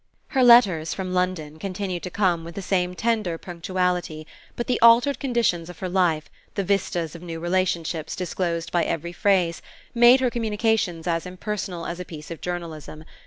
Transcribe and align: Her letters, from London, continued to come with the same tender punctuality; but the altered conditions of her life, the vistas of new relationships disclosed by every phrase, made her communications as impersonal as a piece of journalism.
Her 0.29 0.43
letters, 0.43 0.95
from 0.95 1.13
London, 1.13 1.59
continued 1.59 2.01
to 2.01 2.09
come 2.09 2.43
with 2.43 2.55
the 2.55 2.63
same 2.63 2.95
tender 2.95 3.37
punctuality; 3.37 4.25
but 4.55 4.65
the 4.65 4.79
altered 4.81 5.19
conditions 5.19 5.69
of 5.69 5.77
her 5.77 5.89
life, 5.89 6.27
the 6.55 6.63
vistas 6.63 7.13
of 7.13 7.21
new 7.21 7.39
relationships 7.39 8.15
disclosed 8.15 8.71
by 8.71 8.83
every 8.83 9.13
phrase, 9.13 9.61
made 9.93 10.19
her 10.19 10.31
communications 10.31 11.05
as 11.05 11.27
impersonal 11.27 11.85
as 11.85 11.99
a 11.99 12.05
piece 12.05 12.31
of 12.31 12.41
journalism. 12.41 13.03